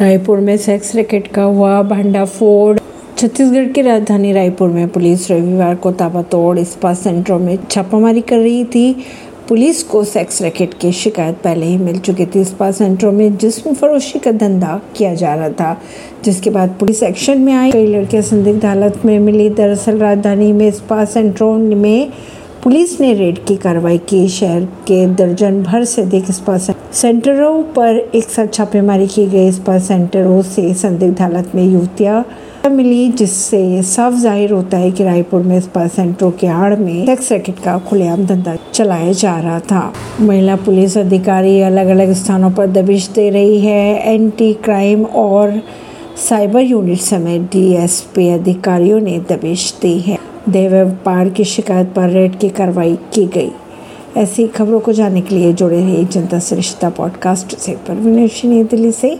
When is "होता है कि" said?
34.52-35.04